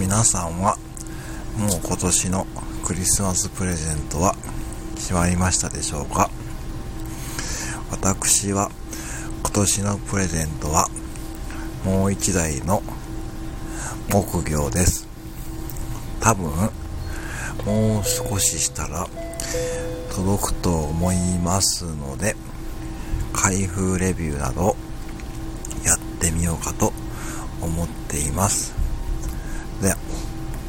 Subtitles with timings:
[0.00, 0.78] 皆さんは
[1.58, 2.46] もう今年の
[2.86, 4.34] クリスマスプレゼントは
[4.96, 6.30] 決まりましたでしょうか？
[7.90, 8.70] 私は
[9.42, 10.88] 今年のプレゼントは
[11.84, 12.82] もう一台の
[14.10, 15.06] 木魚です。
[16.22, 16.50] 多分
[17.66, 19.06] もう少ししたら
[20.14, 22.36] 届くと思いますので
[23.34, 24.76] 開封レビューなど
[25.84, 26.94] やってみようかと
[27.60, 28.79] 思っています。
[29.80, 29.94] で